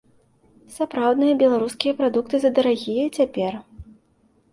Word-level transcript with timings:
Сапраўдныя 0.77 1.35
беларускія 1.43 1.93
прадукты 1.99 2.35
задарагія 2.45 3.05
цяпер. 3.21 3.53